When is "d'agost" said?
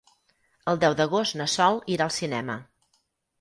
1.01-1.35